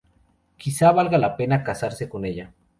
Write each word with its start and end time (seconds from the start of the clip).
Quizá 0.63 0.91
valga 1.01 1.19
la 1.21 1.31
pena 1.37 1.63
casarse 1.63 2.09
con 2.09 2.25
ella... 2.25 2.51